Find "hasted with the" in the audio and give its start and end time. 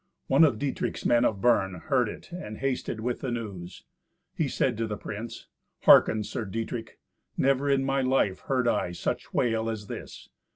2.57-3.29